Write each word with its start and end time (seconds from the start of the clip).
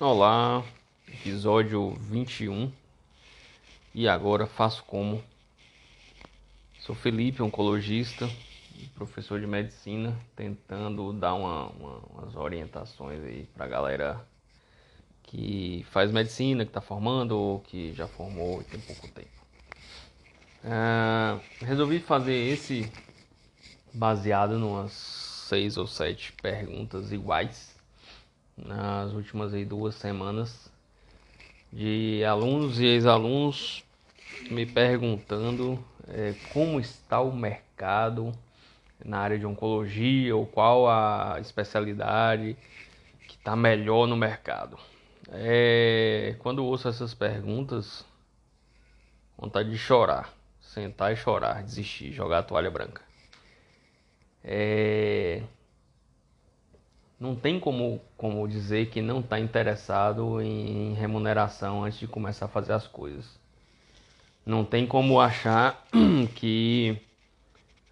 Olá, 0.00 0.64
episódio 1.06 1.90
21. 1.90 2.72
E 3.94 4.08
agora 4.08 4.46
faço 4.46 4.82
como? 4.84 5.22
Sou 6.78 6.94
Felipe, 6.94 7.42
oncologista, 7.42 8.30
professor 8.94 9.38
de 9.38 9.46
medicina, 9.46 10.18
tentando 10.34 11.12
dar 11.12 11.34
uma, 11.34 11.68
uma, 11.68 11.98
umas 12.14 12.34
orientações 12.34 13.22
aí 13.22 13.44
pra 13.54 13.66
galera 13.66 14.26
que 15.34 15.84
faz 15.90 16.12
medicina, 16.12 16.64
que 16.64 16.70
está 16.70 16.80
formando 16.80 17.36
ou 17.36 17.58
que 17.58 17.92
já 17.92 18.06
formou 18.06 18.60
e 18.60 18.64
tem 18.64 18.78
pouco 18.78 19.08
tempo. 19.08 19.28
Uh, 20.62 21.40
resolvi 21.60 21.98
fazer 21.98 22.34
esse 22.34 22.88
baseado 23.92 24.54
em 24.54 24.62
umas 24.62 24.92
seis 24.92 25.76
ou 25.76 25.88
sete 25.88 26.32
perguntas 26.40 27.10
iguais 27.10 27.74
nas 28.56 29.12
últimas 29.12 29.52
aí, 29.52 29.64
duas 29.64 29.96
semanas 29.96 30.70
de 31.72 32.24
alunos 32.24 32.78
e 32.78 32.84
ex-alunos 32.84 33.84
me 34.48 34.64
perguntando 34.64 35.84
é, 36.06 36.32
como 36.52 36.78
está 36.78 37.20
o 37.20 37.34
mercado 37.34 38.32
na 39.04 39.18
área 39.18 39.38
de 39.38 39.44
oncologia 39.44 40.36
ou 40.36 40.46
qual 40.46 40.88
a 40.88 41.38
especialidade 41.40 42.56
que 43.26 43.34
está 43.34 43.56
melhor 43.56 44.06
no 44.06 44.16
mercado. 44.16 44.78
É, 45.30 46.36
quando 46.38 46.64
ouço 46.64 46.88
essas 46.88 47.14
perguntas, 47.14 48.04
vontade 49.36 49.70
de 49.70 49.78
chorar, 49.78 50.32
sentar 50.60 51.12
e 51.12 51.16
chorar, 51.16 51.62
desistir, 51.62 52.12
jogar 52.12 52.38
a 52.38 52.42
toalha 52.42 52.70
branca. 52.70 53.02
É, 54.42 55.42
não 57.18 57.34
tem 57.34 57.58
como, 57.58 58.00
como 58.16 58.46
dizer 58.46 58.90
que 58.90 59.00
não 59.00 59.20
está 59.20 59.40
interessado 59.40 60.42
em 60.42 60.92
remuneração 60.94 61.84
antes 61.84 61.98
de 61.98 62.06
começar 62.06 62.46
a 62.46 62.48
fazer 62.48 62.72
as 62.72 62.86
coisas. 62.86 63.24
Não 64.44 64.64
tem 64.64 64.86
como 64.86 65.20
achar 65.20 65.86
que. 66.36 67.00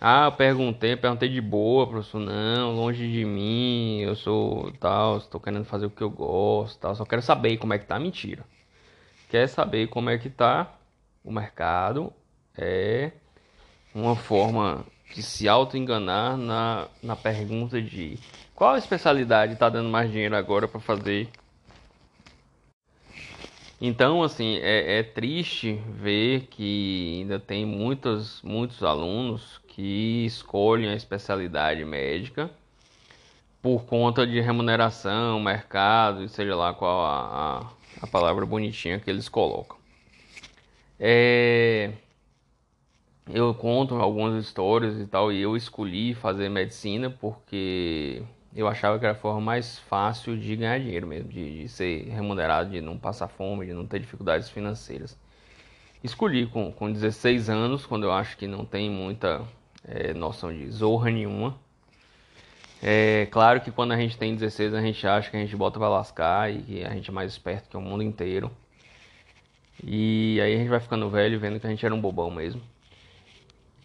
Ah, 0.04 0.24
eu 0.26 0.32
perguntei, 0.32 0.96
perguntei 0.96 1.28
de 1.28 1.40
boa, 1.40 1.86
professor. 1.86 2.18
Não, 2.18 2.74
longe 2.74 3.08
de 3.08 3.24
mim, 3.24 4.00
eu 4.00 4.16
sou 4.16 4.72
tal, 4.72 5.18
estou 5.18 5.40
querendo 5.40 5.64
fazer 5.64 5.86
o 5.86 5.90
que 5.90 6.02
eu 6.02 6.10
gosto, 6.10 6.76
tal, 6.80 6.96
só 6.96 7.04
quero 7.04 7.22
saber 7.22 7.56
como 7.58 7.72
é 7.72 7.78
que 7.78 7.86
tá. 7.86 8.00
Mentira. 8.00 8.44
Quer 9.30 9.48
saber 9.48 9.86
como 9.88 10.10
é 10.10 10.18
que 10.18 10.28
tá 10.28 10.74
o 11.24 11.30
mercado? 11.30 12.12
É 12.58 13.12
uma 13.94 14.16
forma 14.16 14.84
de 15.14 15.22
se 15.22 15.48
auto-enganar 15.48 16.36
na, 16.36 16.88
na 17.00 17.14
pergunta 17.14 17.80
de 17.80 18.18
qual 18.56 18.76
especialidade 18.76 19.52
está 19.52 19.68
dando 19.68 19.88
mais 19.88 20.10
dinheiro 20.10 20.34
agora 20.36 20.66
para 20.66 20.80
fazer. 20.80 21.28
Então, 23.84 24.22
assim, 24.22 24.58
é, 24.58 25.00
é, 25.00 25.02
triste 25.02 25.74
ver 25.88 26.42
que 26.42 27.18
ainda 27.22 27.40
tem 27.40 27.66
muitos, 27.66 28.40
muitos 28.40 28.80
alunos 28.84 29.60
que 29.66 30.24
escolhem 30.24 30.88
a 30.88 30.94
especialidade 30.94 31.84
médica 31.84 32.48
por 33.60 33.84
conta 33.84 34.24
de 34.24 34.40
remuneração, 34.40 35.40
mercado, 35.40 36.28
seja 36.28 36.54
lá 36.54 36.72
qual 36.72 37.04
a, 37.04 37.58
a, 37.58 37.70
a 38.02 38.06
palavra 38.06 38.46
bonitinha 38.46 39.00
que 39.00 39.10
eles 39.10 39.28
colocam. 39.28 39.76
É, 40.96 41.90
eu 43.34 43.52
conto 43.52 43.96
algumas 43.96 44.44
histórias 44.44 45.00
e 45.00 45.08
tal, 45.08 45.32
e 45.32 45.42
eu 45.42 45.56
escolhi 45.56 46.14
fazer 46.14 46.48
medicina 46.48 47.10
porque 47.10 48.22
eu 48.54 48.68
achava 48.68 48.98
que 48.98 49.04
era 49.04 49.12
a 49.12 49.16
forma 49.16 49.40
mais 49.40 49.78
fácil 49.78 50.36
de 50.36 50.54
ganhar 50.56 50.78
dinheiro 50.78 51.06
mesmo, 51.06 51.28
de, 51.28 51.62
de, 51.62 51.68
ser 51.68 52.08
remunerado, 52.08 52.70
de 52.70 52.80
não 52.80 52.98
passar 52.98 53.28
fome, 53.28 53.66
de 53.66 53.72
não 53.72 53.86
ter 53.86 53.98
dificuldades 54.00 54.50
financeiras. 54.50 55.18
Escolhi 56.04 56.46
com, 56.46 56.70
com 56.72 56.92
16 56.92 57.48
anos, 57.48 57.86
quando 57.86 58.04
eu 58.04 58.12
acho 58.12 58.36
que 58.36 58.46
não 58.46 58.64
tem 58.64 58.90
muita 58.90 59.42
é, 59.84 60.12
noção 60.12 60.52
de 60.52 60.68
zorra 60.70 61.10
nenhuma. 61.10 61.56
É 62.82 63.26
claro 63.30 63.60
que 63.60 63.70
quando 63.70 63.92
a 63.92 63.96
gente 63.96 64.18
tem 64.18 64.34
16 64.34 64.74
a 64.74 64.80
gente 64.80 65.06
acha 65.06 65.30
que 65.30 65.36
a 65.36 65.40
gente 65.40 65.56
bota 65.56 65.78
pra 65.78 65.88
lascar 65.88 66.52
e 66.52 66.62
que 66.62 66.84
a 66.84 66.90
gente 66.90 67.08
é 67.08 67.12
mais 67.12 67.30
esperto 67.30 67.70
que 67.70 67.76
o 67.76 67.80
mundo 67.80 68.02
inteiro. 68.02 68.50
E 69.84 70.40
aí 70.40 70.54
a 70.54 70.58
gente 70.58 70.68
vai 70.68 70.80
ficando 70.80 71.08
velho 71.08 71.38
vendo 71.38 71.58
que 71.60 71.66
a 71.66 71.70
gente 71.70 71.84
era 71.86 71.94
um 71.94 72.00
bobão 72.00 72.30
mesmo. 72.30 72.60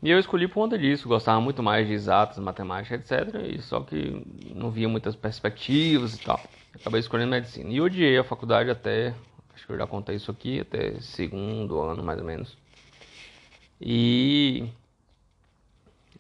E 0.01 0.11
eu 0.11 0.19
escolhi 0.19 0.47
por 0.47 0.55
conta 0.55 0.77
disso, 0.77 1.07
gostava 1.07 1.41
muito 1.41 1.63
mais 1.63 1.87
de 1.87 1.93
exatas, 1.93 2.37
matemática, 2.37 2.95
etc. 2.95 3.33
E 3.49 3.61
só 3.61 3.81
que 3.81 4.23
não 4.53 4.69
via 4.69 4.87
muitas 4.87 5.15
perspectivas 5.15 6.15
e 6.15 6.19
tal. 6.19 6.39
Acabei 6.75 6.99
escolhendo 6.99 7.31
medicina. 7.31 7.69
E 7.69 7.81
odiei 7.81 8.17
a 8.17 8.23
faculdade 8.23 8.69
até, 8.69 9.15
acho 9.55 9.65
que 9.65 9.71
eu 9.71 9.77
já 9.77 9.87
contei 9.87 10.15
isso 10.15 10.29
aqui, 10.29 10.59
até 10.59 10.99
segundo 11.01 11.81
ano 11.81 12.03
mais 12.03 12.19
ou 12.19 12.25
menos. 12.25 12.55
E 13.81 14.69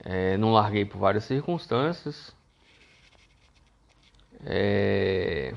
é, 0.03 0.37
não 0.37 0.53
larguei 0.53 0.83
por 0.85 0.97
várias 0.97 1.25
circunstâncias. 1.25 2.35
É... 4.43 5.53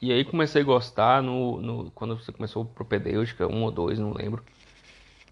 E 0.00 0.12
aí 0.12 0.24
comecei 0.24 0.62
a 0.62 0.64
gostar 0.64 1.22
no, 1.22 1.60
no, 1.60 1.90
quando 1.90 2.16
você 2.16 2.32
começou 2.32 2.64
propedêutica, 2.64 3.46
um 3.46 3.64
ou 3.64 3.70
dois, 3.70 3.98
não 3.98 4.12
lembro 4.12 4.44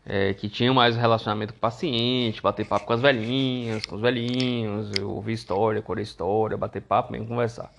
é, 0.08 0.32
que 0.32 0.48
tinham 0.48 0.74
mais 0.74 0.96
relacionamento 0.96 1.52
com 1.52 1.58
o 1.58 1.60
paciente, 1.60 2.40
bater 2.40 2.66
papo 2.66 2.86
com 2.86 2.94
as 2.94 3.00
velhinhas, 3.00 3.84
com 3.84 3.96
os 3.96 4.00
velhinhos, 4.00 4.90
ouvir 5.02 5.34
história, 5.34 5.82
correr 5.82 6.02
história, 6.02 6.56
bater 6.56 6.80
papo 6.80 7.12
mesmo, 7.12 7.28
conversar. 7.28 7.70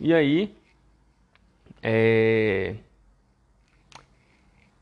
E 0.00 0.12
aí, 0.12 0.52
é, 1.80 2.74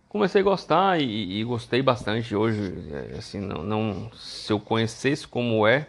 comecei 0.08 0.40
a 0.40 0.44
gostar 0.44 0.98
e, 0.98 1.40
e, 1.40 1.44
gostei 1.44 1.82
bastante 1.82 2.34
hoje. 2.34 2.72
É, 2.90 3.18
assim, 3.18 3.38
não, 3.38 3.62
não, 3.62 4.10
se 4.14 4.50
eu 4.50 4.58
conhecesse 4.58 5.28
como 5.28 5.66
é, 5.66 5.86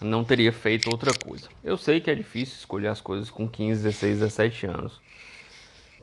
não 0.00 0.22
teria 0.22 0.52
feito 0.52 0.90
outra 0.90 1.12
coisa. 1.12 1.48
Eu 1.64 1.76
sei 1.76 2.00
que 2.00 2.10
é 2.10 2.14
difícil 2.14 2.56
escolher 2.58 2.88
as 2.88 3.00
coisas 3.00 3.30
com 3.30 3.48
15, 3.48 3.82
16, 3.82 4.18
17 4.20 4.66
anos. 4.66 5.00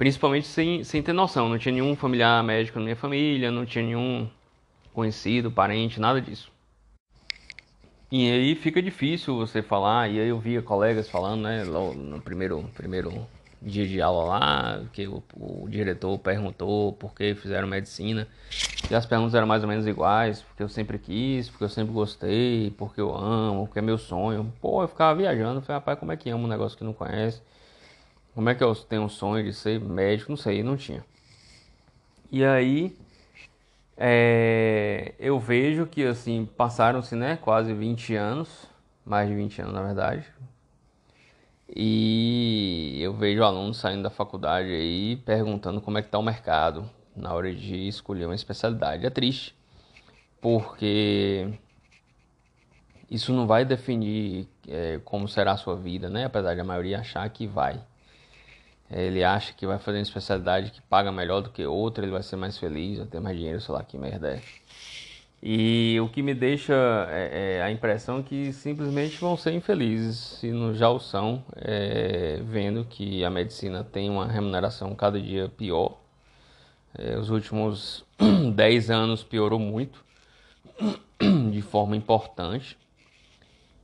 Principalmente 0.02 0.48
sem, 0.48 0.84
sem 0.84 1.04
ter 1.04 1.14
noção, 1.14 1.48
não 1.48 1.60
tinha 1.60 1.74
nenhum 1.74 1.96
familiar 1.96 2.44
médico 2.44 2.80
na 2.80 2.86
minha 2.86 2.96
família, 2.96 3.52
não 3.52 3.68
tinha 3.68 3.86
nenhum 3.86 4.28
conhecido, 4.92 5.52
parente, 5.52 6.00
nada 6.00 6.20
disso. 6.20 6.52
E 8.12 8.32
aí 8.32 8.56
fica 8.56 8.82
difícil 8.82 9.38
você 9.38 9.62
falar, 9.62 10.10
e 10.10 10.20
aí 10.20 10.28
eu 10.28 10.40
via 10.40 10.60
colegas 10.60 11.08
falando, 11.08 11.44
né, 11.44 11.64
no 11.64 12.20
primeiro, 12.20 12.68
primeiro 12.74 13.28
dia 13.62 13.88
de 13.88 14.02
aula 14.02 14.24
lá, 14.24 14.84
que 14.92 15.06
o, 15.06 15.22
o 15.36 15.70
diretor 15.70 16.18
perguntou 16.18 16.94
por 16.94 17.14
que 17.14 17.36
fizeram 17.36 17.68
medicina, 17.68 18.28
e 18.90 18.96
as 18.96 19.06
perguntas 19.06 19.36
eram 19.36 19.46
mais 19.46 19.62
ou 19.62 19.70
menos 19.70 19.86
iguais, 19.86 20.42
porque 20.42 20.64
eu 20.64 20.68
sempre 20.68 20.98
quis, 20.98 21.48
porque 21.48 21.66
eu 21.66 21.70
sempre 21.70 21.94
gostei, 21.94 22.74
porque 22.76 23.00
eu 23.00 23.16
amo, 23.16 23.68
porque 23.68 23.78
é 23.78 23.84
meu 23.84 24.00
sonho. 24.00 24.52
Pô, 24.60 24.82
eu 24.82 24.88
ficava 24.88 25.14
viajando, 25.14 25.62
falei, 25.62 25.78
rapaz, 25.78 26.00
como 26.00 26.12
é 26.12 26.18
que 26.18 26.28
ama 26.32 26.46
um 26.46 26.48
negócio 26.48 26.76
que 26.76 26.84
não 26.84 26.92
conhece? 26.92 27.40
Como 28.34 28.50
é 28.50 28.56
que 28.56 28.64
eu 28.64 28.74
tenho 28.76 29.04
um 29.04 29.10
sonho 29.10 29.44
de 29.44 29.54
ser 29.54 29.80
médico? 29.80 30.32
Não 30.32 30.38
sei, 30.38 30.64
não 30.64 30.78
tinha. 30.78 31.04
E 32.32 32.46
aí 32.46 32.96
é, 33.98 35.14
eu 35.20 35.40
vejo 35.40 35.86
que 35.86 36.04
assim 36.06 36.46
passaram-se 36.58 37.16
né, 37.16 37.38
quase 37.38 37.74
20 37.74 38.16
anos, 38.16 38.66
mais 39.06 39.30
de 39.30 39.36
20 39.36 39.62
anos 39.62 39.74
na 39.74 39.84
verdade. 39.84 40.26
E 41.76 43.00
eu 43.02 43.14
vejo 43.14 43.44
alunos 43.44 43.78
saindo 43.78 44.04
da 44.04 44.10
faculdade 44.10 44.70
aí 44.70 45.18
perguntando 45.18 45.80
como 45.82 45.98
é 45.98 46.02
que 46.02 46.08
está 46.08 46.18
o 46.18 46.24
mercado 46.24 46.90
na 47.16 47.34
hora 47.34 47.54
de 47.54 47.88
escolher 47.88 48.26
uma 48.26 48.36
especialidade. 48.36 49.06
É 49.06 49.10
triste, 49.10 49.56
porque 50.42 51.48
isso 53.10 53.32
não 53.34 53.46
vai 53.46 53.66
definir 53.66 54.48
é, 54.68 55.00
como 55.06 55.28
será 55.28 55.52
a 55.52 55.58
sua 55.58 55.76
vida, 55.76 56.10
né? 56.10 56.26
Apesar 56.26 56.56
de 56.56 56.62
a 56.62 56.64
maioria 56.64 57.00
achar 57.00 57.30
que 57.30 57.46
vai. 57.46 57.80
Ele 58.92 59.24
acha 59.24 59.54
que 59.54 59.66
vai 59.66 59.80
fazer 59.80 60.00
uma 60.00 60.04
especialidade 60.04 60.72
que 60.72 60.82
paga 60.82 61.12
melhor 61.12 61.42
do 61.42 61.50
que 61.50 61.66
outra, 61.66 62.04
ele 62.04 62.12
vai 62.12 62.22
ser 62.22 62.36
mais 62.36 62.58
feliz, 62.58 62.98
vai 62.98 63.08
ter 63.08 63.20
mais 63.20 63.38
dinheiro, 63.38 63.62
sei 63.62 63.74
lá 63.74 63.84
que 63.84 63.98
merda 63.98 64.36
é. 64.36 64.42
E 65.44 65.98
o 66.00 66.08
que 66.08 66.22
me 66.22 66.36
deixa 66.36 66.74
é, 67.10 67.58
é 67.58 67.62
a 67.64 67.72
impressão 67.72 68.22
que 68.22 68.54
simplesmente 68.54 69.18
vão 69.18 69.36
ser 69.36 69.54
infelizes, 69.54 70.18
se 70.18 70.52
não 70.52 70.74
já 70.76 70.90
o 70.90 71.00
são, 71.00 71.44
é, 71.56 72.40
vendo 72.44 72.86
que 72.86 73.24
a 73.24 73.30
medicina 73.30 73.84
tem 73.84 74.10
uma 74.10 74.28
remuneração 74.28 74.94
cada 74.94 75.20
dia 75.20 75.50
pior. 75.50 75.98
É, 76.94 77.18
os 77.18 77.32
últimos 77.32 78.06
10 78.54 78.92
anos 78.92 79.24
piorou 79.24 79.58
muito, 79.58 80.04
de 81.52 81.62
forma 81.62 81.96
importante, 81.96 82.78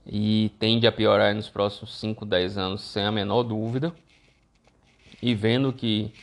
e 0.06 0.52
tende 0.60 0.86
a 0.86 0.92
piorar 0.92 1.34
nos 1.34 1.50
próximos 1.50 1.98
5, 1.98 2.26
10 2.26 2.58
anos, 2.58 2.82
sem 2.82 3.04
a 3.04 3.12
menor 3.12 3.44
dúvida. 3.44 3.94
E 5.22 5.34
vendo 5.34 5.74
que 5.74 6.14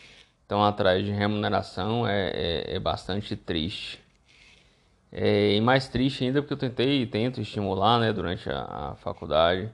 estão 0.42 0.64
atrás 0.64 1.04
de 1.04 1.10
remuneração 1.10 2.06
é, 2.06 2.30
é, 2.30 2.76
é 2.76 2.78
bastante 2.78 3.34
triste. 3.36 4.00
É, 5.10 5.54
e 5.54 5.60
mais 5.60 5.88
triste 5.88 6.24
ainda 6.24 6.42
porque 6.42 6.54
eu 6.54 6.58
tentei 6.58 7.02
e 7.02 7.06
tento 7.06 7.40
estimular 7.40 8.00
né, 8.00 8.12
durante 8.12 8.50
a, 8.50 8.90
a 8.90 8.94
faculdade, 8.96 9.70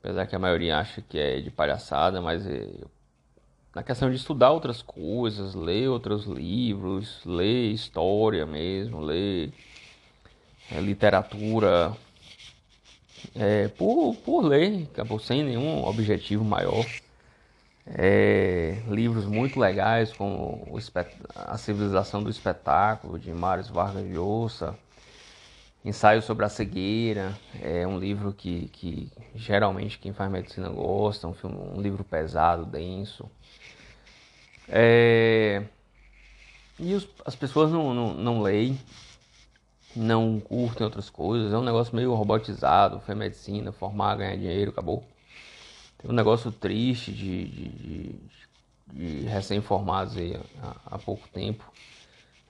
apesar 0.00 0.26
que 0.26 0.36
a 0.36 0.38
maioria 0.38 0.78
acha 0.78 1.00
que 1.02 1.18
é 1.18 1.40
de 1.40 1.50
palhaçada, 1.50 2.20
mas 2.20 2.46
é, 2.46 2.68
na 3.74 3.82
questão 3.82 4.10
de 4.10 4.16
estudar 4.16 4.50
outras 4.50 4.82
coisas, 4.82 5.54
ler 5.54 5.88
outros 5.88 6.26
livros, 6.26 7.20
ler 7.24 7.70
história 7.72 8.44
mesmo, 8.44 9.00
ler 9.00 9.52
é, 10.70 10.80
literatura, 10.80 11.96
é, 13.34 13.68
por, 13.68 14.14
por 14.16 14.44
ler, 14.44 14.88
acabou 14.92 15.18
sem 15.18 15.42
nenhum 15.42 15.84
objetivo 15.84 16.44
maior. 16.44 16.84
É, 17.94 18.82
livros 18.86 19.24
muito 19.24 19.58
legais 19.58 20.12
como 20.12 20.66
A 21.34 21.56
Civilização 21.56 22.22
do 22.22 22.28
Espetáculo, 22.28 23.18
de 23.18 23.32
Mário 23.32 23.64
Vargas 23.64 24.04
Llosa, 24.10 24.78
Ensaio 25.84 26.20
sobre 26.20 26.44
a 26.44 26.48
Cegueira, 26.48 27.38
é 27.62 27.86
um 27.86 27.98
livro 27.98 28.32
que, 28.32 28.68
que 28.68 29.10
geralmente 29.34 29.98
quem 29.98 30.12
faz 30.12 30.30
medicina 30.30 30.68
gosta, 30.68 31.26
um, 31.26 31.32
filme, 31.32 31.56
um 31.56 31.80
livro 31.80 32.04
pesado, 32.04 32.66
denso. 32.66 33.30
É, 34.68 35.62
e 36.78 36.94
os, 36.94 37.08
as 37.24 37.34
pessoas 37.34 37.70
não, 37.70 37.94
não, 37.94 38.12
não 38.12 38.42
leem, 38.42 38.78
não 39.96 40.38
curtem 40.40 40.84
outras 40.84 41.08
coisas, 41.08 41.52
é 41.52 41.56
um 41.56 41.64
negócio 41.64 41.96
meio 41.96 42.12
robotizado, 42.12 43.00
foi 43.00 43.14
medicina, 43.14 43.72
formar, 43.72 44.16
ganhar 44.16 44.36
dinheiro, 44.36 44.72
acabou. 44.72 45.04
Tem 45.98 46.10
um 46.10 46.14
negócio 46.14 46.52
triste 46.52 47.12
de, 47.12 47.44
de, 47.44 47.68
de, 47.68 48.20
de 48.92 49.26
recém-formados 49.26 50.16
aí 50.16 50.38
há, 50.86 50.98
pouco 50.98 51.28
tempo, 51.28 51.64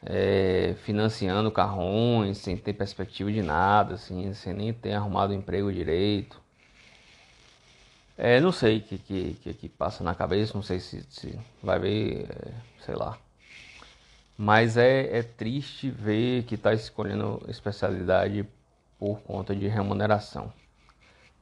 é, 0.05 0.75
financiando 0.85 1.51
carrões, 1.51 2.39
sem 2.39 2.57
ter 2.57 2.75
perspectiva 2.75 3.33
de 3.33 3.43
nada, 3.43 3.95
assim, 3.95 4.33
sem 4.35 4.53
nem 4.53 4.73
ter 4.73 4.93
arrumado 4.93 5.33
emprego 5.33 5.73
direito. 5.73 6.41
É, 8.19 8.41
não 8.41 8.53
sei 8.53 8.79
o 8.79 8.83
que, 8.83 8.99
que, 8.99 9.35
que, 9.43 9.55
que, 9.55 9.69
passa 9.69 10.05
na 10.05 10.15
cabeça, 10.15 10.53
não 10.55 10.63
sei 10.63 10.81
se, 10.81 11.03
se 11.09 11.39
vai 11.63 11.79
ver, 11.79 12.27
é, 12.31 12.53
sei 12.85 12.97
lá. 12.97 13.17
Mas 14.37 14.77
é, 14.77 15.19
é 15.19 15.23
triste 15.23 15.91
ver 15.91 16.45
que 16.45 16.55
está 16.55 16.75
escolhendo 16.75 17.43
especialidade 17.49 18.47
por 18.99 19.21
conta 19.21 19.55
de 19.55 19.67
remuneração. 19.69 20.53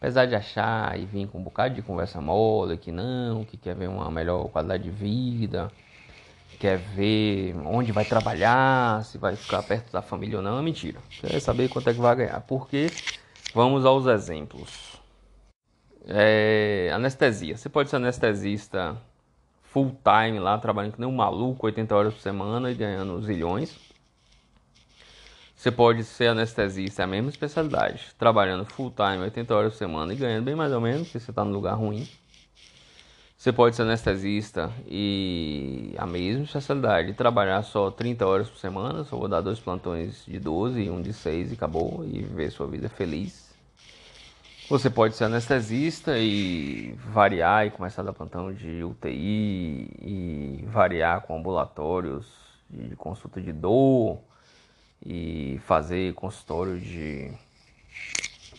Apesar 0.06 0.25
de 0.26 0.37
achar 0.37 0.97
e 0.97 1.05
vir 1.05 1.26
com 1.26 1.38
um 1.38 1.43
bocado 1.43 1.75
de 1.75 1.82
conversa 1.82 2.20
mole, 2.20 2.79
que 2.79 2.93
não, 2.93 3.44
que 3.44 3.56
quer 3.56 3.75
ver 3.75 3.88
uma 3.88 4.08
melhor 4.08 4.47
qualidade 4.50 4.85
de 4.85 4.91
vida, 4.91 5.69
quer 6.61 6.79
ver 6.79 7.56
onde 7.67 7.91
vai 7.91 8.05
trabalhar, 8.05 9.05
se 9.05 9.19
vai 9.19 9.35
ficar 9.35 9.64
perto 9.64 9.91
da 9.91 10.00
família 10.00 10.37
ou 10.37 10.44
não, 10.44 10.61
é 10.61 10.62
mentira. 10.62 11.00
Quer 11.20 11.41
saber 11.41 11.69
quanto 11.69 11.91
é 11.91 11.93
que 11.93 11.99
vai 11.99 12.14
ganhar. 12.14 12.41
Porque 12.43 12.87
vamos 13.53 13.85
aos 13.85 14.06
exemplos. 14.06 15.03
É, 16.06 16.88
anestesia. 16.94 17.56
Você 17.56 17.69
pode 17.69 17.91
ser 17.91 17.97
anestesista 17.97 18.97
full 19.64 19.91
time 20.05 20.38
lá, 20.38 20.56
trabalhando 20.56 20.93
que 20.93 21.00
nem 21.00 21.11
um 21.11 21.17
maluco, 21.17 21.67
80 21.67 21.97
horas 21.97 22.14
por 22.14 22.20
semana 22.20 22.70
e 22.70 22.76
ganhando 22.76 23.20
zilhões. 23.23 23.76
Você 25.67 25.73
pode 25.73 26.05
ser 26.05 26.29
anestesista, 26.29 27.03
é 27.03 27.05
a 27.05 27.09
mesma 27.09 27.29
especialidade, 27.29 28.15
trabalhando 28.17 28.65
full 28.65 28.89
time, 28.89 29.25
80 29.25 29.53
horas 29.53 29.73
por 29.73 29.79
semana 29.79 30.13
e 30.13 30.17
ganhando 30.17 30.45
bem 30.45 30.55
mais 30.55 30.73
ou 30.73 30.81
menos, 30.81 31.09
porque 31.09 31.19
você 31.19 31.33
está 31.33 31.45
num 31.45 31.51
lugar 31.51 31.75
ruim. 31.75 32.09
Você 33.37 33.53
pode 33.53 33.75
ser 33.75 33.83
anestesista 33.83 34.71
e 34.87 35.93
a 35.99 36.07
mesma 36.07 36.45
especialidade, 36.45 37.15
trabalhar 37.15 37.65
só 37.65 37.91
30 37.91 38.25
horas 38.25 38.49
por 38.49 38.59
semana, 38.59 39.03
só 39.03 39.17
vou 39.17 39.27
dar 39.27 39.41
dois 39.41 39.59
plantões 39.59 40.25
de 40.25 40.39
12 40.39 40.83
e 40.83 40.89
um 40.89 41.03
de 41.03 41.13
6 41.13 41.51
e 41.51 41.55
acabou, 41.55 42.05
e 42.05 42.23
viver 42.23 42.53
sua 42.53 42.69
vida 42.69 42.89
feliz. 42.89 43.53
Você 44.71 44.89
pode 44.89 45.17
ser 45.17 45.25
anestesista 45.25 46.17
e 46.17 46.97
variar 47.09 47.67
e 47.67 47.71
começar 47.73 48.03
a 48.03 48.05
dar 48.05 48.13
plantão 48.13 48.53
de 48.53 48.85
UTI 48.85 49.91
e 50.01 50.65
variar 50.69 51.23
com 51.23 51.37
ambulatórios 51.37 52.25
de 52.71 52.95
consulta 52.95 53.41
de 53.41 53.53
dor 53.53 54.21
e 55.04 55.60
fazer 55.66 56.14
consultório 56.14 56.78
de 56.78 57.31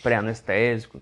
pré-anestésico. 0.02 1.02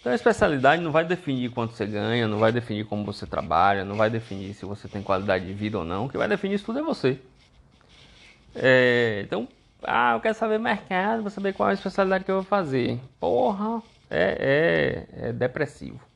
Então 0.00 0.12
a 0.12 0.14
especialidade 0.14 0.82
não 0.82 0.92
vai 0.92 1.04
definir 1.04 1.50
quanto 1.50 1.74
você 1.74 1.86
ganha, 1.86 2.26
não 2.26 2.38
vai 2.38 2.50
definir 2.50 2.86
como 2.86 3.04
você 3.04 3.26
trabalha, 3.26 3.84
não 3.84 3.96
vai 3.96 4.08
definir 4.08 4.54
se 4.54 4.64
você 4.64 4.88
tem 4.88 5.02
qualidade 5.02 5.46
de 5.46 5.52
vida 5.52 5.78
ou 5.78 5.84
não. 5.84 6.06
O 6.06 6.08
que 6.08 6.16
vai 6.16 6.28
definir 6.28 6.54
isso 6.54 6.64
tudo 6.64 6.78
é 6.78 6.82
você. 6.82 7.18
É, 8.54 9.22
então, 9.24 9.46
ah, 9.82 10.14
eu 10.14 10.20
quero 10.20 10.34
saber 10.34 10.58
mercado, 10.58 11.22
vou 11.22 11.30
saber 11.30 11.52
qual 11.52 11.68
é 11.68 11.72
a 11.72 11.74
especialidade 11.74 12.24
que 12.24 12.30
eu 12.30 12.36
vou 12.36 12.44
fazer. 12.44 12.98
Porra, 13.18 13.82
é, 14.10 15.06
é, 15.20 15.28
é 15.28 15.32
depressivo. 15.32 16.09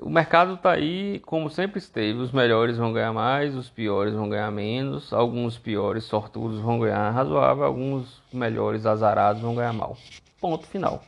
O 0.00 0.08
mercado 0.08 0.54
está 0.54 0.72
aí 0.72 1.20
como 1.20 1.50
sempre 1.50 1.78
esteve. 1.78 2.18
Os 2.18 2.32
melhores 2.32 2.76
vão 2.76 2.92
ganhar 2.92 3.12
mais, 3.12 3.54
os 3.54 3.68
piores 3.68 4.14
vão 4.14 4.28
ganhar 4.28 4.50
menos. 4.50 5.12
Alguns 5.12 5.58
piores 5.58 6.04
sortudos 6.04 6.60
vão 6.60 6.78
ganhar 6.78 7.10
razoável, 7.10 7.64
alguns 7.64 8.22
melhores 8.32 8.86
azarados 8.86 9.42
vão 9.42 9.54
ganhar 9.54 9.72
mal. 9.72 9.96
Ponto 10.40 10.66
final. 10.66 11.02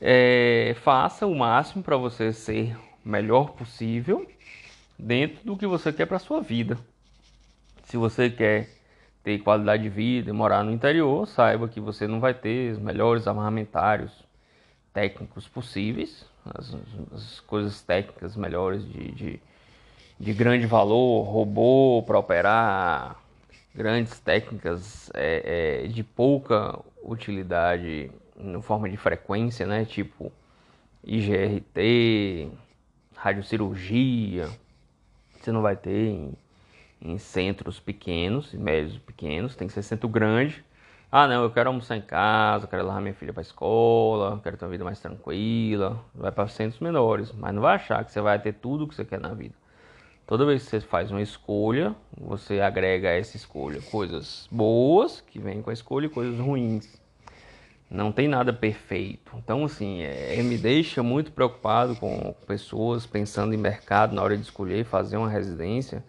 É, 0.00 0.74
faça 0.82 1.26
o 1.26 1.34
máximo 1.34 1.82
para 1.82 1.96
você 1.96 2.32
ser 2.32 2.76
o 3.04 3.08
melhor 3.08 3.52
possível 3.52 4.26
dentro 4.98 5.44
do 5.44 5.56
que 5.56 5.66
você 5.66 5.92
quer 5.92 6.06
para 6.06 6.18
sua 6.18 6.40
vida. 6.40 6.78
Se 7.84 7.96
você 7.96 8.30
quer 8.30 8.68
ter 9.22 9.38
qualidade 9.38 9.82
de 9.84 9.88
vida 9.88 10.30
e 10.30 10.32
morar 10.32 10.64
no 10.64 10.72
interior, 10.72 11.26
saiba 11.26 11.68
que 11.68 11.80
você 11.80 12.06
não 12.06 12.20
vai 12.20 12.34
ter 12.34 12.72
os 12.72 12.78
melhores 12.78 13.26
armamentários 13.26 14.12
técnicos 14.92 15.46
possíveis, 15.48 16.24
as, 16.44 16.74
as 17.14 17.40
coisas 17.40 17.82
técnicas 17.82 18.36
melhores 18.36 18.84
de, 18.84 19.12
de, 19.12 19.40
de, 20.18 20.32
grande 20.32 20.66
valor, 20.66 21.22
robô 21.22 22.02
para 22.06 22.18
operar, 22.18 23.20
grandes 23.74 24.18
técnicas 24.18 25.10
é, 25.14 25.82
é, 25.84 25.88
de 25.88 26.02
pouca 26.02 26.78
utilidade 27.02 28.10
no 28.36 28.60
forma 28.60 28.88
de 28.88 28.96
frequência, 28.96 29.66
né? 29.66 29.84
Tipo 29.84 30.32
IGRT, 31.04 32.50
radiocirurgia, 33.16 34.48
você 35.40 35.50
não 35.50 35.62
vai 35.62 35.76
ter 35.76 36.08
em, 36.08 36.34
em 37.00 37.18
centros 37.18 37.80
pequenos, 37.80 38.52
médios 38.52 38.98
pequenos, 38.98 39.56
tem 39.56 39.68
que 39.68 39.74
ser 39.74 39.82
centro 39.82 40.08
grande 40.08 40.64
ah, 41.14 41.28
não, 41.28 41.42
eu 41.42 41.50
quero 41.50 41.68
almoçar 41.68 41.94
em 41.94 42.00
casa, 42.00 42.66
quero 42.66 42.84
levar 42.84 42.98
minha 43.02 43.12
filha 43.12 43.34
para 43.34 43.42
escola, 43.42 44.40
quero 44.42 44.56
ter 44.56 44.64
uma 44.64 44.70
vida 44.70 44.82
mais 44.82 44.98
tranquila. 44.98 46.02
Vai 46.14 46.32
para 46.32 46.48
centros 46.48 46.80
menores, 46.80 47.30
mas 47.32 47.54
não 47.54 47.60
vai 47.60 47.74
achar 47.74 48.02
que 48.02 48.10
você 48.10 48.22
vai 48.22 48.38
ter 48.38 48.54
tudo 48.54 48.84
o 48.84 48.88
que 48.88 48.94
você 48.94 49.04
quer 49.04 49.20
na 49.20 49.34
vida. 49.34 49.54
Toda 50.26 50.46
vez 50.46 50.64
que 50.64 50.70
você 50.70 50.80
faz 50.80 51.10
uma 51.10 51.20
escolha, 51.20 51.94
você 52.18 52.62
agrega 52.62 53.10
a 53.10 53.12
essa 53.12 53.36
escolha 53.36 53.82
coisas 53.82 54.48
boas 54.50 55.20
que 55.20 55.38
vêm 55.38 55.60
com 55.60 55.68
a 55.68 55.74
escolha 55.74 56.06
e 56.06 56.08
coisas 56.08 56.38
ruins. 56.40 56.98
Não 57.90 58.10
tem 58.10 58.26
nada 58.26 58.50
perfeito. 58.50 59.32
Então, 59.36 59.66
assim, 59.66 60.00
é, 60.00 60.42
me 60.42 60.56
deixa 60.56 61.02
muito 61.02 61.30
preocupado 61.30 61.94
com 61.94 62.34
pessoas 62.46 63.04
pensando 63.04 63.52
em 63.52 63.58
mercado 63.58 64.14
na 64.14 64.22
hora 64.22 64.34
de 64.34 64.44
escolher 64.44 64.86
fazer 64.86 65.18
uma 65.18 65.28
residência 65.28 66.02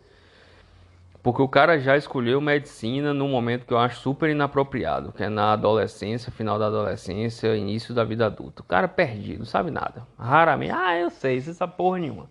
porque 1.23 1.41
o 1.41 1.47
cara 1.47 1.79
já 1.79 1.95
escolheu 1.95 2.41
medicina 2.41 3.13
num 3.13 3.29
momento 3.29 3.65
que 3.65 3.73
eu 3.73 3.77
acho 3.79 4.01
super 4.01 4.29
inapropriado, 4.29 5.13
que 5.13 5.23
é 5.23 5.29
na 5.29 5.53
adolescência, 5.53 6.29
final 6.33 6.59
da 6.59 6.67
adolescência, 6.67 7.55
início 7.55 7.95
da 7.95 8.03
vida 8.03 8.25
adulta. 8.25 8.61
O 8.61 8.65
cara 8.65 8.89
perdido, 8.89 9.39
não 9.39 9.45
sabe 9.45 9.71
nada. 9.71 10.05
Raramente, 10.19 10.73
ah, 10.73 10.99
eu 10.99 11.09
sei, 11.09 11.39
você 11.39 11.53
sabe 11.53 11.77
porra 11.77 11.99
nenhuma. 11.99 12.29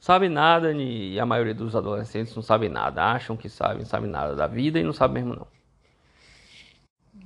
Sabe 0.00 0.28
nada 0.28 0.72
e 0.72 1.18
a 1.18 1.26
maioria 1.26 1.54
dos 1.54 1.74
adolescentes 1.74 2.36
não 2.36 2.42
sabe 2.42 2.68
nada. 2.68 3.02
Acham 3.02 3.36
que 3.36 3.48
sabem, 3.48 3.78
não 3.78 3.86
sabe 3.86 4.06
nada 4.06 4.36
da 4.36 4.46
vida 4.46 4.78
e 4.78 4.84
não 4.84 4.92
sabe 4.92 5.14
mesmo 5.14 5.34
não. 5.34 5.46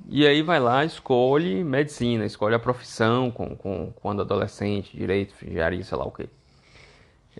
E 0.07 0.25
aí 0.25 0.41
vai 0.41 0.59
lá, 0.59 0.83
escolhe 0.83 1.63
medicina, 1.63 2.25
escolhe 2.25 2.55
a 2.55 2.59
profissão 2.59 3.29
com, 3.29 3.55
com, 3.55 3.91
quando 4.01 4.23
adolescente, 4.23 4.97
direito, 4.97 5.35
engenharia, 5.45 5.83
sei 5.83 5.97
lá 5.97 6.05
o 6.05 6.11
que 6.11 6.27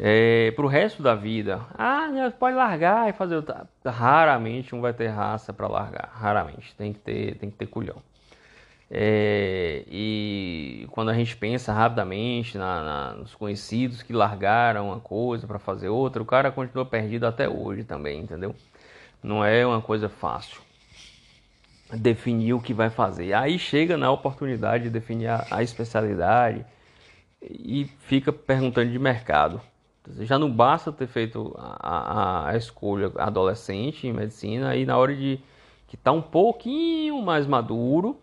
é, 0.02 0.52
para 0.52 0.64
o 0.64 0.68
resto 0.70 1.04
da 1.04 1.14
vida, 1.14 1.60
ah, 1.78 2.08
pode 2.40 2.56
largar 2.56 3.10
e 3.10 3.14
fazer 3.14 3.36
outra. 3.36 3.68
Raramente 3.86 4.74
um 4.74 4.80
vai 4.80 4.94
ter 4.94 5.08
raça 5.08 5.52
para 5.52 5.68
largar, 5.68 6.10
raramente. 6.14 6.74
Tem 6.76 6.94
que 6.94 7.00
ter, 7.00 7.36
tem 7.36 7.52
que 7.52 7.58
ter 7.58 7.66
culhão. 7.68 8.02
É, 8.90 9.84
e 9.92 10.88
quando 10.92 11.10
a 11.10 11.14
gente 11.14 11.36
pensa 11.36 11.74
rapidamente 11.74 12.58
na, 12.58 12.84
na, 12.84 13.14
nos 13.14 13.36
conhecidos 13.36 14.02
que 14.02 14.14
largaram 14.14 14.88
uma 14.88 15.02
coisa 15.02 15.46
para 15.46 15.60
fazer 15.60 15.90
outra, 15.90 16.24
o 16.24 16.26
cara 16.26 16.50
continua 16.50 16.86
perdido 16.86 17.28
até 17.28 17.50
hoje 17.50 17.84
também, 17.84 18.22
entendeu? 18.22 18.56
Não 19.22 19.44
é 19.44 19.66
uma 19.66 19.82
coisa 19.82 20.08
fácil 20.08 20.62
definir 21.94 22.54
o 22.54 22.62
que 22.62 22.74
vai 22.74 22.90
fazer. 22.90 23.34
Aí 23.34 23.60
chega 23.60 23.98
na 23.98 24.10
oportunidade 24.10 24.86
de 24.86 24.90
definir 24.90 25.28
a, 25.28 25.46
a 25.52 25.62
especialidade 25.62 26.66
e 27.42 27.86
fica 28.00 28.32
perguntando 28.32 28.90
de 28.90 28.98
mercado. 28.98 29.62
Já 30.22 30.40
não 30.40 30.52
basta 30.52 30.92
ter 30.92 31.08
feito 31.08 31.54
a, 31.58 32.48
a, 32.48 32.50
a 32.50 32.58
escolha 32.58 33.12
adolescente 33.18 34.08
em 34.08 34.14
medicina, 34.14 34.70
aí 34.70 34.86
na 34.86 34.98
hora 34.98 35.16
de 35.16 35.40
que 35.88 35.98
tá 35.98 36.12
um 36.12 36.22
pouquinho 36.22 37.22
mais 37.22 37.46
maduro, 37.46 38.18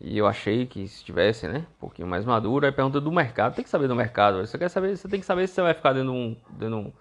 e 0.00 0.18
eu 0.18 0.26
achei 0.26 0.66
que 0.66 0.86
se 0.88 1.04
tivesse, 1.04 1.46
né, 1.46 1.66
um 1.76 1.80
pouquinho 1.80 2.08
mais 2.08 2.24
maduro, 2.24 2.66
aí 2.66 2.72
pergunta 2.72 3.00
do 3.00 3.12
mercado, 3.12 3.54
tem 3.54 3.64
que 3.64 3.70
saber 3.70 3.88
do 3.88 3.94
mercado, 3.94 4.38
você 4.46 4.58
quer 4.58 4.68
saber, 4.68 4.96
você 4.96 5.08
tem 5.08 5.20
que 5.20 5.26
saber 5.26 5.46
se 5.46 5.54
você 5.54 5.62
vai 5.62 5.74
ficar 5.74 5.92
dentro 5.92 6.12
de 6.12 6.18
um, 6.18 6.36
dentro 6.58 6.82
de 6.84 6.92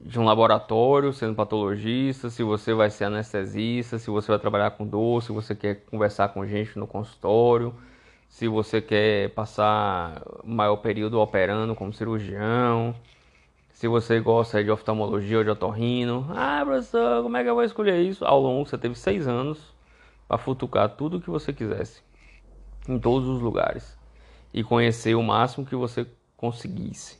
de 0.00 0.18
um 0.18 0.24
laboratório, 0.24 1.12
sendo 1.12 1.34
patologista, 1.34 2.30
se 2.30 2.42
você 2.42 2.72
vai 2.72 2.88
ser 2.88 3.04
anestesista, 3.04 3.98
se 3.98 4.08
você 4.08 4.28
vai 4.28 4.38
trabalhar 4.38 4.70
com 4.70 4.86
dor, 4.86 5.22
se 5.22 5.30
você 5.30 5.54
quer 5.54 5.84
conversar 5.84 6.30
com 6.30 6.46
gente 6.46 6.78
no 6.78 6.86
consultório, 6.86 7.74
se 8.30 8.46
você 8.46 8.80
quer 8.80 9.30
passar 9.30 10.22
maior 10.44 10.76
período 10.76 11.20
operando 11.20 11.74
como 11.74 11.92
cirurgião, 11.92 12.94
se 13.72 13.88
você 13.88 14.20
gosta 14.20 14.62
de 14.62 14.70
oftalmologia 14.70 15.38
ou 15.38 15.44
de 15.44 15.50
otorrino. 15.50 16.26
Ah, 16.30 16.62
professor, 16.64 17.22
como 17.24 17.36
é 17.36 17.42
que 17.42 17.50
eu 17.50 17.54
vou 17.54 17.64
escolher 17.64 18.00
isso? 18.00 18.24
Ao 18.24 18.40
longo, 18.40 18.66
você 18.66 18.78
teve 18.78 18.94
seis 18.94 19.26
anos 19.26 19.74
para 20.28 20.38
futucar 20.38 20.88
tudo 20.90 21.16
o 21.16 21.20
que 21.20 21.28
você 21.28 21.52
quisesse, 21.52 22.02
em 22.88 22.98
todos 23.00 23.28
os 23.28 23.42
lugares, 23.42 23.98
e 24.54 24.62
conhecer 24.62 25.16
o 25.16 25.22
máximo 25.22 25.66
que 25.66 25.74
você 25.74 26.06
conseguisse. 26.36 27.18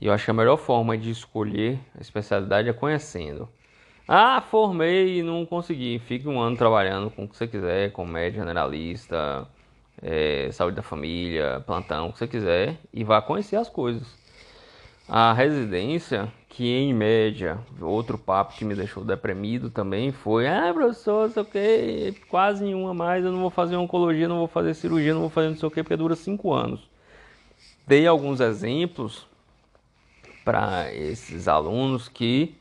E 0.00 0.06
eu 0.06 0.12
acho 0.12 0.24
que 0.24 0.30
a 0.30 0.34
melhor 0.34 0.56
forma 0.56 0.96
de 0.96 1.10
escolher 1.10 1.78
a 1.94 2.00
especialidade 2.00 2.68
é 2.68 2.72
conhecendo. 2.72 3.46
Ah, 4.06 4.40
formei 4.40 5.18
e 5.18 5.22
não 5.22 5.44
consegui. 5.44 5.98
Fique 5.98 6.26
um 6.26 6.40
ano 6.40 6.56
trabalhando 6.56 7.10
com 7.10 7.24
o 7.24 7.28
que 7.28 7.36
você 7.36 7.46
quiser, 7.46 7.92
com 7.92 8.06
médico 8.06 8.42
generalista, 8.42 9.46
é, 10.02 10.50
saúde 10.52 10.76
da 10.76 10.82
família, 10.82 11.62
plantão, 11.66 12.08
o 12.08 12.12
que 12.12 12.18
você 12.18 12.26
quiser, 12.26 12.76
e 12.92 13.04
vá 13.04 13.20
conhecer 13.20 13.56
as 13.56 13.68
coisas. 13.68 14.06
A 15.08 15.32
residência, 15.32 16.30
que 16.50 16.70
em 16.70 16.92
média, 16.92 17.58
outro 17.80 18.18
papo 18.18 18.54
que 18.54 18.64
me 18.64 18.74
deixou 18.74 19.04
deprimido 19.04 19.70
também 19.70 20.12
foi: 20.12 20.46
ah, 20.46 20.70
professor, 20.72 21.30
sei 21.30 21.42
o 21.42 21.46
que, 21.46 22.14
quase 22.28 22.64
nenhuma 22.64 22.92
mais, 22.92 23.24
eu 23.24 23.32
não 23.32 23.40
vou 23.40 23.50
fazer 23.50 23.76
oncologia, 23.76 24.28
não 24.28 24.38
vou 24.38 24.48
fazer 24.48 24.74
cirurgia, 24.74 25.14
não 25.14 25.22
vou 25.22 25.30
fazer 25.30 25.48
não 25.48 25.56
sei 25.56 25.66
o 25.66 25.70
que, 25.70 25.82
porque 25.82 25.96
dura 25.96 26.14
cinco 26.14 26.52
anos. 26.52 26.80
Dei 27.86 28.06
alguns 28.06 28.38
exemplos 28.40 29.26
para 30.44 30.92
esses 30.94 31.48
alunos 31.48 32.06
que 32.08 32.54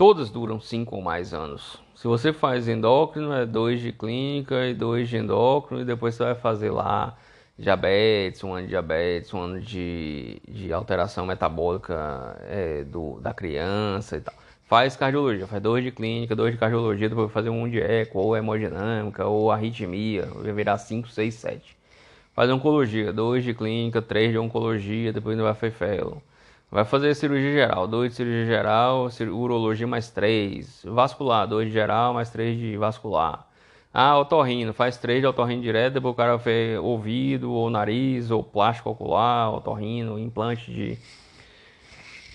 todas 0.00 0.30
duram 0.30 0.58
cinco 0.58 0.96
ou 0.96 1.02
mais 1.02 1.34
anos. 1.34 1.78
Se 1.94 2.06
você 2.06 2.32
faz 2.32 2.66
endócrino, 2.66 3.34
é 3.34 3.44
dois 3.44 3.82
de 3.82 3.92
clínica 3.92 4.66
e 4.66 4.72
dois 4.72 5.10
de 5.10 5.18
endócrino, 5.18 5.82
e 5.82 5.84
depois 5.84 6.14
você 6.14 6.24
vai 6.24 6.34
fazer 6.34 6.70
lá 6.70 7.18
diabetes, 7.58 8.42
um 8.42 8.54
ano 8.54 8.62
de 8.62 8.68
diabetes, 8.68 9.34
um 9.34 9.40
ano 9.42 9.60
de, 9.60 10.40
de 10.48 10.72
alteração 10.72 11.26
metabólica 11.26 12.34
é, 12.48 12.82
do, 12.82 13.20
da 13.20 13.34
criança 13.34 14.16
e 14.16 14.22
tal. 14.22 14.32
Faz 14.64 14.96
cardiologia, 14.96 15.46
faz 15.46 15.62
dois 15.62 15.84
de 15.84 15.92
clínica, 15.92 16.34
dois 16.34 16.54
de 16.54 16.58
cardiologia, 16.58 17.10
depois 17.10 17.26
vai 17.26 17.34
fazer 17.34 17.50
um 17.50 17.68
de 17.68 17.78
eco, 17.78 18.20
ou 18.20 18.34
hemodinâmica, 18.34 19.26
ou 19.26 19.50
arritmia, 19.50 20.24
vai 20.34 20.52
virar 20.54 20.78
5, 20.78 21.08
6, 21.08 21.34
7. 21.34 21.76
Faz 22.34 22.48
oncologia, 22.48 23.12
dois 23.12 23.44
de 23.44 23.52
clínica, 23.52 24.00
três 24.00 24.32
de 24.32 24.38
oncologia, 24.38 25.12
depois 25.12 25.34
ainda 25.34 25.44
vai 25.44 25.54
fazer 25.54 25.72
fellow. 25.74 26.22
Vai 26.70 26.84
fazer 26.84 27.14
cirurgia 27.16 27.52
geral, 27.52 27.88
dois 27.88 28.10
de 28.10 28.16
cirurgia 28.16 28.46
geral, 28.46 29.08
urologia 29.32 29.86
mais 29.88 30.08
três. 30.08 30.82
Vascular, 30.84 31.46
dois 31.46 31.66
de 31.66 31.72
geral, 31.72 32.14
mais 32.14 32.30
três 32.30 32.56
de 32.56 32.76
vascular. 32.76 33.44
Ah, 33.92 34.16
otorrino, 34.16 34.72
faz 34.72 34.96
três 34.96 35.20
de 35.20 35.26
otorrino 35.26 35.62
direto, 35.62 35.94
depois 35.94 36.12
o 36.14 36.16
cara 36.16 36.38
fez 36.38 36.78
ouvido, 36.78 37.50
ou 37.52 37.68
nariz, 37.68 38.30
ou 38.30 38.44
plástico 38.44 38.90
ocular, 38.90 39.52
otorrino, 39.52 40.16
implante 40.16 40.70
de, 40.70 40.96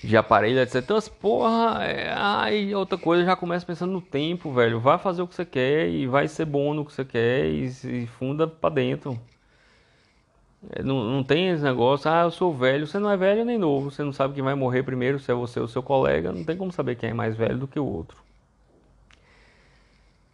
de 0.03 0.17
aparelho, 0.17 0.59
etc. 0.59 0.75
Então, 0.83 0.97
assim, 0.97 1.11
porra, 1.21 1.85
é, 1.85 2.13
aí 2.17 2.75
outra 2.75 2.97
coisa, 2.97 3.23
já 3.23 3.37
começa 3.37 3.65
pensando 3.65 3.93
no 3.93 4.01
tempo, 4.01 4.51
velho. 4.51 4.81
Vai 4.81 4.97
fazer 4.97 5.21
o 5.21 5.27
que 5.27 5.35
você 5.35 5.45
quer 5.45 5.87
e 5.87 6.07
vai 6.07 6.27
ser 6.27 6.43
bom 6.43 6.73
no 6.73 6.83
que 6.83 6.91
você 6.91 7.05
quer 7.05 7.45
e 7.45 7.69
se 7.69 8.05
funda 8.07 8.45
pra 8.45 8.69
dentro. 8.69 9.17
É, 10.71 10.83
não, 10.83 11.03
não 11.03 11.23
tem 11.23 11.49
esse 11.49 11.63
negócio, 11.63 12.09
ah, 12.09 12.23
eu 12.23 12.31
sou 12.31 12.53
velho. 12.53 12.87
Você 12.87 12.99
não 12.99 13.09
é 13.09 13.17
velho 13.17 13.45
nem 13.45 13.57
novo, 13.57 13.91
você 13.91 14.03
não 14.03 14.13
sabe 14.13 14.33
quem 14.33 14.43
vai 14.43 14.55
morrer 14.55 14.83
primeiro, 14.83 15.19
se 15.19 15.31
é 15.31 15.33
você 15.33 15.59
ou 15.59 15.67
seu 15.67 15.83
colega. 15.83 16.31
Não 16.31 16.43
tem 16.43 16.57
como 16.57 16.71
saber 16.71 16.95
quem 16.95 17.09
é 17.09 17.13
mais 17.13 17.35
velho 17.35 17.57
do 17.57 17.67
que 17.67 17.79
o 17.79 17.85
outro. 17.85 18.17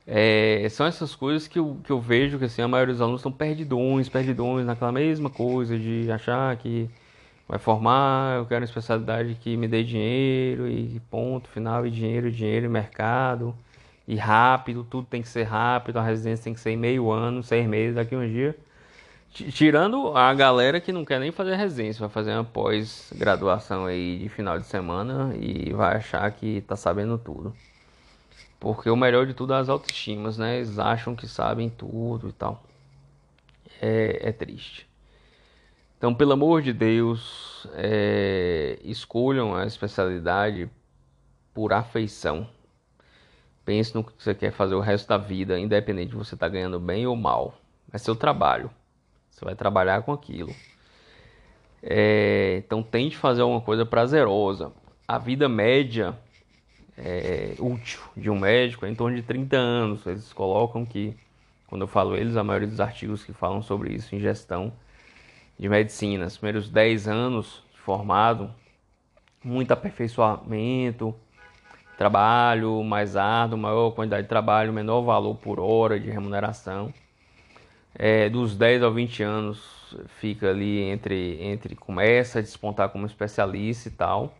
É, 0.05 0.67
são 0.69 0.85
essas 0.85 1.15
coisas 1.15 1.47
que 1.47 1.59
eu, 1.59 1.77
que 1.83 1.91
eu 1.91 2.01
vejo 2.01 2.37
que 2.39 2.45
assim, 2.45 2.61
a 2.61 2.67
maioria 2.67 2.93
dos 2.93 3.01
alunos 3.01 3.21
estão 3.21 3.31
perdidões, 3.31 4.09
perdidões 4.09 4.65
naquela 4.65 4.91
mesma 4.91 5.29
coisa 5.29 5.77
de 5.77 6.11
achar 6.11 6.55
que 6.57 6.89
vai 7.47 7.59
formar, 7.59 8.37
eu 8.37 8.45
quero 8.45 8.61
uma 8.61 8.65
especialidade 8.65 9.35
que 9.35 9.55
me 9.57 9.67
dê 9.67 9.83
dinheiro 9.83 10.67
e 10.67 10.99
ponto 11.11 11.49
final, 11.49 11.85
e 11.85 11.91
dinheiro, 11.91 12.31
dinheiro, 12.31 12.65
e 12.65 12.69
mercado, 12.69 13.55
e 14.07 14.15
rápido, 14.15 14.83
tudo 14.89 15.07
tem 15.07 15.21
que 15.21 15.27
ser 15.27 15.43
rápido, 15.43 15.97
a 15.97 16.03
residência 16.03 16.45
tem 16.45 16.53
que 16.53 16.59
ser 16.59 16.71
em 16.71 16.77
meio 16.77 17.11
ano, 17.11 17.43
seis 17.43 17.67
meses, 17.67 17.95
daqui 17.95 18.15
a 18.15 18.17
um 18.17 18.27
dia. 18.27 18.57
Tirando 19.31 20.15
a 20.15 20.33
galera 20.33 20.81
que 20.81 20.91
não 20.91 21.05
quer 21.05 21.17
nem 21.17 21.31
fazer 21.31 21.55
residência, 21.55 22.01
vai 22.01 22.09
fazer 22.09 22.33
uma 22.33 22.43
pós-graduação 22.43 23.85
aí 23.85 24.19
de 24.19 24.27
final 24.27 24.59
de 24.59 24.65
semana 24.65 25.33
e 25.37 25.71
vai 25.71 25.95
achar 25.95 26.29
que 26.31 26.59
tá 26.61 26.75
sabendo 26.75 27.17
tudo. 27.17 27.55
Porque 28.59 28.89
o 28.89 28.95
melhor 28.95 29.25
de 29.25 29.33
tudo 29.33 29.53
é 29.53 29.57
as 29.57 29.69
autoestimas, 29.69 30.37
né? 30.37 30.57
Eles 30.57 30.77
acham 30.77 31.15
que 31.15 31.27
sabem 31.29 31.69
tudo 31.69 32.27
e 32.27 32.33
tal. 32.33 32.61
É, 33.81 34.19
é 34.29 34.31
triste. 34.33 34.85
Então, 35.97 36.13
pelo 36.13 36.33
amor 36.33 36.61
de 36.61 36.73
Deus, 36.73 37.65
é, 37.73 38.77
escolham 38.83 39.55
a 39.55 39.65
especialidade 39.65 40.69
por 41.53 41.71
afeição. 41.71 42.49
Pense 43.63 43.95
no 43.95 44.03
que 44.03 44.11
você 44.17 44.35
quer 44.35 44.51
fazer 44.51 44.75
o 44.75 44.81
resto 44.81 45.07
da 45.07 45.17
vida, 45.17 45.57
independente 45.57 46.09
de 46.09 46.17
você 46.17 46.35
estar 46.35 46.47
tá 46.47 46.51
ganhando 46.51 46.81
bem 46.81 47.07
ou 47.07 47.15
mal. 47.15 47.55
É 47.93 47.97
seu 47.97 48.15
trabalho. 48.15 48.69
Você 49.31 49.45
vai 49.45 49.55
trabalhar 49.55 50.03
com 50.03 50.11
aquilo. 50.11 50.53
É, 51.81 52.61
então 52.63 52.83
tente 52.83 53.17
fazer 53.17 53.41
alguma 53.41 53.61
coisa 53.61 53.85
prazerosa. 53.85 54.71
A 55.07 55.17
vida 55.17 55.49
média 55.49 56.15
é, 56.97 57.55
útil 57.57 57.99
de 58.15 58.29
um 58.29 58.37
médico 58.37 58.85
é 58.85 58.89
em 58.89 58.95
torno 58.95 59.15
de 59.15 59.23
30 59.23 59.57
anos. 59.57 60.05
Eles 60.05 60.31
colocam 60.31 60.85
que, 60.85 61.15
quando 61.67 61.81
eu 61.81 61.87
falo 61.87 62.15
eles, 62.15 62.37
a 62.37 62.43
maioria 62.43 62.67
dos 62.67 62.79
artigos 62.79 63.23
que 63.23 63.33
falam 63.33 63.61
sobre 63.63 63.93
isso 63.93 64.15
em 64.15 64.19
gestão 64.19 64.71
de 65.57 65.67
medicina, 65.67 66.25
os 66.25 66.37
primeiros 66.37 66.69
10 66.69 67.07
anos 67.07 67.63
de 67.73 67.79
formado, 67.79 68.53
muito 69.43 69.71
aperfeiçoamento, 69.71 71.15
trabalho 71.97 72.83
mais 72.83 73.15
árduo, 73.15 73.57
maior 73.57 73.91
quantidade 73.91 74.23
de 74.23 74.29
trabalho, 74.29 74.73
menor 74.73 75.01
valor 75.01 75.35
por 75.35 75.59
hora 75.59 75.99
de 75.99 76.09
remuneração 76.09 76.93
é, 77.95 78.29
dos 78.29 78.55
10 78.55 78.83
aos 78.83 78.95
20 78.95 79.23
anos 79.23 79.81
fica 80.19 80.49
ali 80.49 80.81
entre, 80.83 81.37
entre 81.41 81.75
começa 81.75 82.39
a 82.39 82.41
despontar 82.41 82.89
como 82.89 83.05
especialista 83.05 83.89
e 83.89 83.91
tal. 83.91 84.33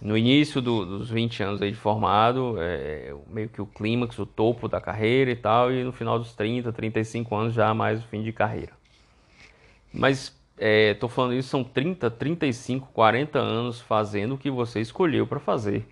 No 0.00 0.16
início 0.16 0.62
do, 0.62 0.84
dos 0.86 1.10
20 1.10 1.42
anos 1.42 1.62
aí 1.62 1.72
de 1.72 1.76
formado, 1.76 2.54
é, 2.60 3.12
meio 3.28 3.48
que 3.48 3.60
o 3.60 3.66
clímax, 3.66 4.16
o 4.18 4.26
topo 4.26 4.68
da 4.68 4.80
carreira 4.80 5.30
e 5.30 5.36
tal, 5.36 5.72
e 5.72 5.82
no 5.82 5.92
final 5.92 6.18
dos 6.18 6.34
30, 6.34 6.72
35 6.72 7.34
anos 7.34 7.54
já 7.54 7.74
mais 7.74 8.00
o 8.00 8.06
fim 8.06 8.22
de 8.22 8.32
carreira. 8.32 8.72
Mas 9.92 10.32
estou 10.56 11.08
é, 11.08 11.12
falando 11.12 11.34
isso, 11.34 11.48
são 11.48 11.64
30, 11.64 12.10
35, 12.12 12.88
40 12.92 13.38
anos 13.40 13.80
fazendo 13.80 14.34
o 14.34 14.38
que 14.38 14.50
você 14.50 14.80
escolheu 14.80 15.26
para 15.26 15.40
fazer. 15.40 15.84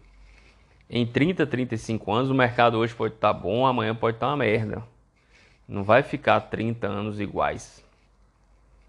Em 0.89 1.05
30, 1.05 1.45
35 1.45 2.13
anos, 2.13 2.31
o 2.31 2.35
mercado 2.35 2.79
hoje 2.79 2.95
pode 2.95 3.15
estar 3.15 3.35
tá 3.35 3.41
bom, 3.41 3.67
amanhã 3.67 3.93
pode 3.93 4.17
estar 4.19 4.27
tá 4.27 4.31
uma 4.31 4.37
merda. 4.37 4.85
Não 5.69 5.83
vai 5.83 6.03
ficar 6.03 6.41
30 6.41 6.87
anos 6.87 7.21
iguais. 7.21 7.85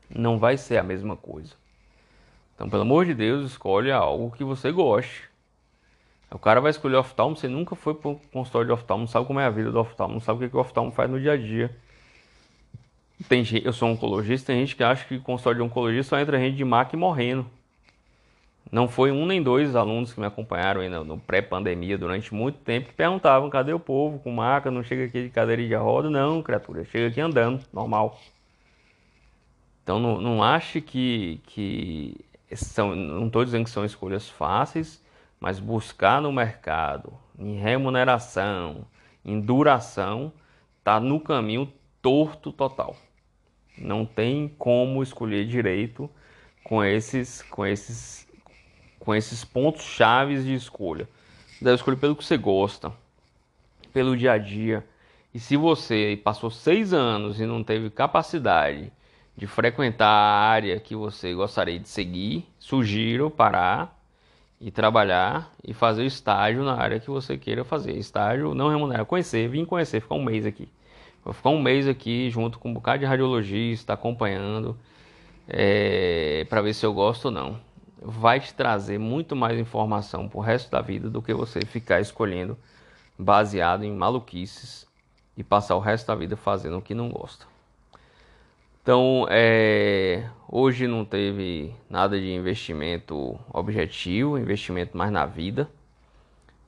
Não 0.10 0.38
vai 0.38 0.58
ser 0.58 0.78
a 0.78 0.84
mesma 0.84 1.16
coisa. 1.16 1.54
Então, 2.56 2.70
pelo 2.70 2.84
amor 2.84 3.06
de 3.06 3.14
Deus, 3.14 3.52
escolhe 3.52 3.92
algo 3.92 4.32
que 4.32 4.44
você 4.44 4.72
goste. 4.72 5.30
O 6.30 6.38
cara 6.38 6.60
vai 6.60 6.72
escolher 6.72 6.98
oftalmo, 6.98 7.36
você 7.36 7.48
nunca 7.48 7.76
foi 7.76 7.94
para 7.94 8.10
um 8.10 8.16
consultório 8.16 8.68
de 8.68 8.74
oftalmo, 8.74 9.04
não 9.04 9.08
sabe 9.08 9.26
como 9.26 9.40
é 9.40 9.46
a 9.46 9.50
vida 9.50 9.72
do 9.72 9.80
oftalmo, 9.80 10.16
não 10.16 10.22
sabe 10.22 10.38
o 10.38 10.42
que, 10.42 10.50
que 10.50 10.58
o 10.58 10.60
oftalmo 10.60 10.92
faz 10.92 11.10
no 11.10 11.20
dia 11.20 11.34
a 11.34 11.38
dia. 11.38 11.74
Tem 13.30 13.44
eu 13.64 13.74
sou 13.74 13.90
oncologista, 13.90 14.48
tem 14.48 14.60
gente 14.60 14.76
que 14.76 14.84
acha 14.84 15.06
que 15.06 15.20
consultório 15.20 15.60
de 15.60 15.64
oncologia 15.64 16.04
só 16.04 16.20
entra 16.20 16.38
gente 16.38 16.58
de 16.58 16.66
maca 16.66 16.96
e 16.96 17.00
morrendo. 17.00 17.50
Não 18.72 18.88
foi 18.88 19.12
um 19.12 19.26
nem 19.26 19.42
dois 19.42 19.76
alunos 19.76 20.14
que 20.14 20.20
me 20.20 20.26
acompanharam 20.26 20.82
aí 20.82 20.90
no, 20.90 21.18
pré-pandemia 21.18 21.98
durante 21.98 22.34
muito 22.34 22.60
tempo 22.60 22.90
que 22.90 22.94
perguntavam: 22.94 23.50
cadê 23.50 23.74
o 23.74 23.80
povo 23.80 24.20
com 24.20 24.32
maca? 24.32 24.70
Não 24.70 24.84
chega 24.84 25.06
aqui 25.06 25.24
de 25.24 25.30
cadeira 25.30 25.66
de 25.66 25.74
roda? 25.76 26.10
Não, 26.10 26.42
criatura, 26.42 26.84
chega 26.84 27.08
aqui 27.08 27.22
andando, 27.22 27.64
normal. 27.72 28.20
Então 29.84 30.00
não, 30.00 30.20
não 30.20 30.44
ache 30.44 30.82
que, 30.82 31.42
que 31.48 32.16
são. 32.54 32.94
Não 32.94 33.28
estou 33.28 33.46
dizendo 33.46 33.64
que 33.64 33.70
são 33.70 33.86
escolhas 33.86 34.28
fáceis, 34.28 35.02
mas 35.40 35.60
buscar 35.60 36.22
no 36.22 36.32
mercado, 36.32 37.14
em 37.40 37.58
remuneração, 37.58 38.86
em 39.24 39.40
duração, 39.40 40.34
tá 40.84 41.00
no 41.00 41.22
caminho 41.22 41.72
torto 42.02 42.52
total. 42.52 42.98
Não 43.78 44.06
tem 44.06 44.50
como 44.58 45.02
escolher 45.02 45.46
direito 45.46 46.10
com 46.64 46.84
esses, 46.84 47.42
com 47.44 47.66
esses 47.66 48.27
com 49.08 49.16
esses 49.16 49.46
pontos 49.46 49.84
chaves 49.84 50.44
de 50.44 50.54
escolha. 50.54 51.08
Deve 51.62 51.76
escolher 51.76 51.96
pelo 51.96 52.14
que 52.14 52.26
você 52.26 52.36
gosta, 52.36 52.92
pelo 53.94 54.18
dia 54.18 54.34
a 54.34 54.38
dia. 54.38 54.86
E 55.34 55.40
se 55.40 55.56
você 55.56 56.20
passou 56.22 56.52
seis 56.52 56.92
anos 56.92 57.40
e 57.40 57.46
não 57.46 57.64
teve 57.64 57.90
capacidade 57.90 58.92
de 59.38 59.48
frequentar 59.48 60.10
a 60.10 60.50
área 60.50 60.78
que 60.78 60.94
você 60.94 61.34
gostaria 61.34 61.80
de 61.80 61.88
seguir, 61.88 62.50
sugiro 62.60 63.32
parar 63.32 63.98
e 64.60 64.72
trabalhar 64.72 65.54
e 65.64 65.74
fazer 65.74 66.04
estágio 66.04 66.66
na 66.66 66.76
área 66.76 67.00
que 67.00 67.10
você 67.10 67.38
queira 67.38 67.64
fazer. 67.64 67.94
Estágio 67.94 68.54
não 68.54 68.68
remunerado. 68.68 69.06
Conhecer, 69.06 69.48
vim 69.48 69.64
conhecer, 69.64 70.02
ficar 70.02 70.16
um 70.16 70.24
mês 70.24 70.46
aqui. 70.46 70.68
Vou 71.24 71.34
ficar 71.34 71.52
um 71.52 71.62
mês 71.62 71.88
aqui 71.88 72.30
junto 72.30 72.60
com 72.60 72.72
um 72.72 72.74
bocado 72.74 73.00
de 73.00 73.06
radiologista, 73.06 73.94
acompanhando, 73.94 74.78
é, 75.48 76.46
para 76.50 76.62
ver 76.62 76.74
se 76.74 76.86
eu 76.86 76.94
gosto 76.94 77.28
ou 77.28 77.32
não. 77.32 77.67
Vai 78.02 78.40
te 78.40 78.54
trazer 78.54 78.98
muito 78.98 79.36
mais 79.36 79.60
informação 79.60 80.30
pro 80.30 80.40
resto 80.40 80.70
da 80.70 80.82
vida 80.82 81.10
do 81.10 81.22
que 81.22 81.34
você 81.34 81.62
ficar 81.66 82.00
escolhendo 82.00 82.58
baseado 83.18 83.84
em 83.84 83.92
maluquices 83.92 84.88
e 85.36 85.44
passar 85.44 85.76
o 85.76 85.80
resto 85.80 86.08
da 86.08 86.16
vida 86.16 86.36
fazendo 86.36 86.78
o 86.78 86.82
que 86.82 86.94
não 86.94 87.10
gosta. 87.10 87.46
Então, 88.82 89.28
é, 89.30 90.30
hoje 90.48 90.88
não 90.88 91.04
teve 91.04 91.74
nada 91.90 92.18
de 92.18 92.32
investimento 92.32 93.38
objetivo, 93.52 94.38
investimento 94.38 94.98
mais 94.98 95.12
na 95.12 95.26
vida, 95.26 95.70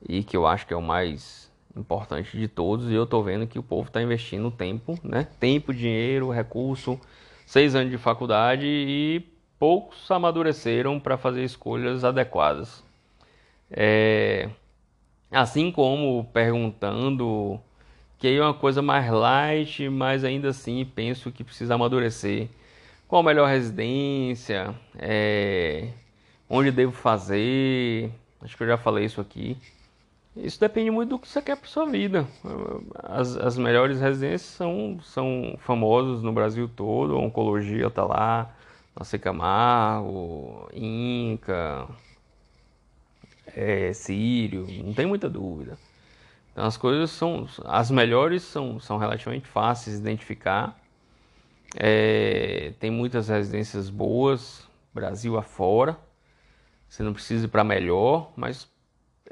e 0.06 0.22
que 0.24 0.36
eu 0.36 0.46
acho 0.46 0.68
que 0.68 0.74
é 0.74 0.78
o 0.78 0.82
mais 0.82 1.50
importante 1.76 2.38
de 2.38 2.48
todos. 2.48 2.90
E 2.90 2.94
eu 2.94 3.06
tô 3.06 3.24
vendo 3.24 3.48
que 3.48 3.58
o 3.58 3.64
povo 3.64 3.88
está 3.88 4.02
investindo 4.02 4.52
tempo, 4.52 5.00
né? 5.02 5.28
Tempo, 5.40 5.74
dinheiro, 5.74 6.30
recurso, 6.30 7.00
seis 7.46 7.74
anos 7.74 7.90
de 7.90 7.98
faculdade 7.98 8.66
e 8.66 9.24
poucos 9.60 10.10
amadureceram 10.10 11.00
para 11.00 11.18
fazer 11.18 11.44
escolhas 11.44 12.04
adequadas. 12.04 12.84
É, 13.70 14.50
assim 15.30 15.72
como 15.72 16.24
perguntando 16.34 17.60
que 18.18 18.28
é 18.28 18.42
uma 18.42 18.54
coisa 18.54 18.82
mais 18.82 19.10
light, 19.12 19.88
mas 19.90 20.24
ainda 20.24 20.50
assim 20.50 20.86
penso 20.86 21.32
que 21.32 21.44
precisa 21.44 21.76
amadurecer. 21.76 22.50
Qual 23.08 23.22
a 23.22 23.26
melhor 23.26 23.48
residência? 23.48 24.76
É... 24.98 25.90
Onde 26.50 26.72
devo 26.72 26.92
fazer? 26.92 28.12
Acho 28.42 28.58
que 28.58 28.64
eu 28.64 28.68
já 28.68 28.78
falei 28.78 29.06
isso 29.06 29.22
aqui. 29.22 29.58
Isso 30.36 30.60
depende 30.60 30.92
muito 30.92 31.10
do 31.10 31.20
que 31.20 31.28
você 31.28 31.42
quer 31.42 31.58
para 31.58 31.68
sua 31.68 31.86
vida. 31.86 32.28
As, 33.04 33.36
as 33.38 33.58
melhores 33.58 34.00
residências 34.00 34.42
são, 34.42 35.00
são 35.02 35.56
famosas 35.60 36.22
no 36.22 36.32
Brasil 36.32 36.70
todo. 36.76 37.16
A 37.16 37.20
oncologia 37.20 37.88
está 37.88 38.04
lá, 38.04 38.54
Nossa 39.00 39.18
Camargo, 39.18 40.70
Inca, 40.74 41.88
é, 43.56 43.94
Sírio, 43.94 44.68
não 44.84 44.94
tem 44.94 45.06
muita 45.06 45.30
dúvida. 45.30 45.78
Então 46.52 46.66
as 46.66 46.76
coisas 46.76 47.10
são. 47.10 47.48
As 47.64 47.90
melhores 47.90 48.44
são, 48.44 48.78
são 48.78 48.98
relativamente 48.98 49.48
fáceis 49.48 49.96
de 49.96 50.02
identificar. 50.02 50.78
É, 51.78 52.74
tem 52.78 52.92
muitas 52.92 53.30
residências 53.30 53.90
boas, 53.90 54.68
Brasil 54.94 55.38
afora. 55.38 55.98
Você 56.90 57.02
não 57.02 57.14
precisa 57.14 57.46
ir 57.46 57.48
para 57.48 57.64
melhor, 57.64 58.34
mas 58.36 58.68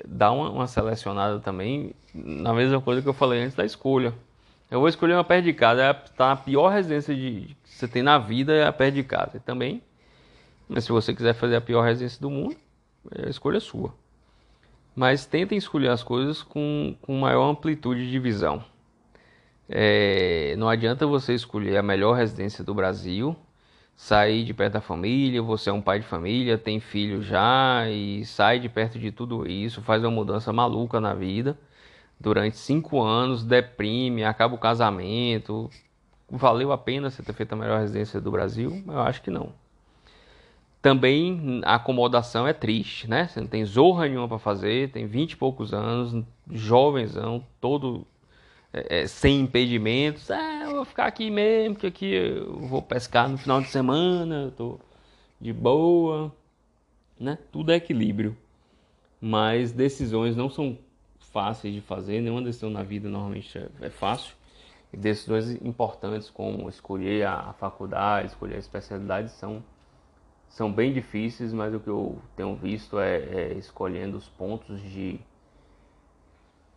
dá 0.07 0.31
uma, 0.31 0.49
uma, 0.49 0.67
selecionada 0.67 1.41
também 1.41 1.93
na 2.13 2.53
mesma 2.53 2.79
coisa 2.79 3.01
que 3.01 3.09
eu 3.09 3.13
falei 3.13 3.43
antes 3.43 3.57
da 3.57 3.65
escolha. 3.65 4.13
Eu 4.69 4.79
vou 4.79 4.89
escolher 4.89 5.13
uma 5.13 5.23
perto 5.23 5.45
de 5.45 5.53
casa, 5.53 5.81
é 5.81 5.93
tá 5.93 6.31
a 6.31 6.35
pior 6.35 6.69
residência 6.69 7.15
de, 7.15 7.55
que 7.63 7.69
você 7.69 7.87
tem 7.87 8.03
na 8.03 8.17
vida 8.17 8.53
é 8.53 8.65
a 8.65 8.73
perto 8.73 8.95
de 8.95 9.03
casa. 9.03 9.39
Também, 9.39 9.81
mas 10.67 10.83
se 10.83 10.91
você 10.91 11.13
quiser 11.13 11.33
fazer 11.33 11.55
a 11.55 11.61
pior 11.61 11.83
residência 11.83 12.21
do 12.21 12.29
mundo, 12.29 12.55
é 13.15 13.27
a 13.27 13.29
escolha 13.29 13.59
sua 13.59 13.93
mas 14.97 15.27
tentem 15.27 15.59
escolher 15.59 15.89
as 15.89 16.01
coisas 16.01 16.41
com, 16.41 16.95
com 17.03 17.19
maior 17.19 17.51
amplitude 17.51 18.09
de 18.09 18.17
visão. 18.17 18.65
É, 19.69 20.55
não 20.57 20.67
adianta 20.67 21.05
você 21.05 21.35
escolher 21.35 21.77
a 21.77 21.83
melhor 21.83 22.13
residência 22.13 22.63
do 22.63 22.73
Brasil, 22.73 23.35
sair 23.95 24.43
de 24.43 24.55
perto 24.55 24.73
da 24.73 24.81
família, 24.81 25.39
você 25.39 25.69
é 25.69 25.73
um 25.73 25.83
pai 25.83 25.99
de 25.99 26.07
família, 26.07 26.57
tem 26.57 26.79
filho 26.79 27.21
já 27.21 27.87
e 27.87 28.25
sai 28.25 28.59
de 28.59 28.67
perto 28.67 28.97
de 28.97 29.11
tudo 29.11 29.47
isso, 29.47 29.83
faz 29.83 30.03
uma 30.03 30.09
mudança 30.09 30.51
maluca 30.51 30.99
na 30.99 31.13
vida 31.13 31.55
durante 32.19 32.57
cinco 32.57 33.01
anos, 33.01 33.43
deprime, 33.43 34.23
acaba 34.23 34.55
o 34.55 34.59
casamento. 34.59 35.69
Valeu 36.29 36.71
a 36.71 36.77
pena 36.77 37.09
você 37.09 37.23
ter 37.23 37.33
feito 37.33 37.53
a 37.53 37.55
melhor 37.55 37.79
residência 37.79 38.19
do 38.19 38.31
Brasil? 38.31 38.83
Eu 38.87 38.99
acho 39.01 39.21
que 39.21 39.31
não. 39.31 39.53
Também 40.81 41.61
a 41.63 41.75
acomodação 41.75 42.47
é 42.47 42.53
triste, 42.53 43.09
né? 43.09 43.27
Você 43.27 43.41
não 43.41 43.47
tem 43.47 43.65
zorra 43.65 44.07
nenhuma 44.07 44.27
para 44.27 44.39
fazer, 44.39 44.91
tem 44.91 45.05
20 45.05 45.33
e 45.33 45.37
poucos 45.37 45.73
anos, 45.73 46.23
jovenzão, 46.49 47.43
todo 47.59 48.05
é, 48.71 49.01
é, 49.01 49.07
sem 49.07 49.41
impedimentos. 49.41 50.29
Ah, 50.29 50.63
eu 50.65 50.71
vou 50.75 50.85
ficar 50.85 51.05
aqui 51.05 51.29
mesmo, 51.29 51.75
porque 51.75 51.87
aqui 51.87 52.13
eu 52.13 52.59
vou 52.59 52.81
pescar 52.81 53.29
no 53.29 53.37
final 53.37 53.61
de 53.61 53.69
semana, 53.69 54.43
eu 54.43 54.51
tô 54.51 54.79
de 55.41 55.51
boa, 55.53 56.33
né? 57.19 57.37
Tudo 57.51 57.71
é 57.71 57.75
equilíbrio. 57.75 58.37
Mas 59.19 59.71
decisões 59.71 60.35
não 60.35 60.49
são 60.49 60.77
fáceis 61.37 61.71
de 61.71 61.81
fazer, 61.81 62.19
nenhuma 62.19 62.41
decisão 62.41 62.71
na 62.71 62.81
vida 62.81 63.07
normalmente 63.07 63.55
é, 63.55 63.69
é 63.81 63.89
fácil. 63.91 64.33
E 64.91 64.97
decisões 64.97 65.51
importantes 65.61 66.31
como 66.31 66.67
escolher 66.67 67.27
a 67.27 67.53
faculdade, 67.53 68.29
escolher 68.29 68.55
a 68.55 68.59
especialidade 68.59 69.29
são 69.29 69.63
são 70.49 70.71
bem 70.71 70.91
difíceis, 70.91 71.53
mas 71.53 71.71
o 71.75 71.79
que 71.79 71.89
eu 71.89 72.19
tenho 72.35 72.55
visto 72.55 72.97
é, 72.97 73.17
é 73.17 73.53
escolhendo 73.53 74.17
os 74.17 74.27
pontos 74.27 74.81
de, 74.81 75.19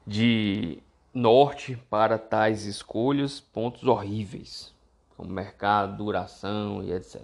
de 0.06 0.82
norte 1.14 1.76
para 1.88 2.18
tais 2.18 2.66
escolhas, 2.66 3.40
pontos 3.40 3.84
horríveis, 3.84 4.74
como 5.16 5.30
mercado, 5.30 5.96
duração 5.96 6.82
e 6.82 6.92
etc. 6.92 7.22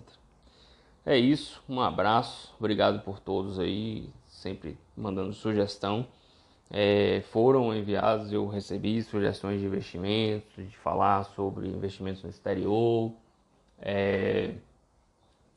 É 1.05 1.19
isso, 1.19 1.63
um 1.69 1.81
abraço, 1.83 2.55
obrigado 2.59 3.03
por 3.03 3.21
todos 3.21 3.59
aí, 3.59 4.09
sempre 4.27 4.79
mandando 4.97 5.35
sugestão. 5.35 6.07
É, 6.71 7.23
foram 7.31 7.75
enviados, 7.75 8.33
eu 8.33 8.47
recebi 8.47 9.03
sugestões 9.03 9.61
de 9.61 9.67
investimentos, 9.67 10.53
de 10.57 10.77
falar 10.79 11.25
sobre 11.25 11.69
investimentos 11.69 12.23
no 12.23 12.31
exterior. 12.31 13.13
É, 13.81 14.55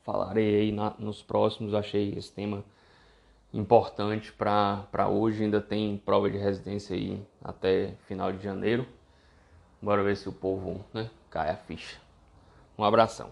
falarei 0.04 0.60
aí 0.60 0.72
na, 0.72 0.94
nos 0.98 1.22
próximos. 1.22 1.74
Achei 1.74 2.14
esse 2.16 2.32
tema 2.32 2.64
importante 3.52 4.32
para 4.32 5.08
hoje. 5.08 5.42
Ainda 5.42 5.60
tem 5.60 5.96
prova 5.98 6.30
de 6.30 6.38
residência 6.38 6.94
aí 6.94 7.20
até 7.42 7.94
final 8.06 8.32
de 8.32 8.42
janeiro. 8.42 8.86
Bora 9.82 10.02
ver 10.02 10.16
se 10.16 10.28
o 10.28 10.32
povo 10.32 10.84
né, 10.92 11.10
cai 11.30 11.50
a 11.50 11.56
ficha. 11.56 11.98
Um 12.78 12.84
abração. 12.84 13.30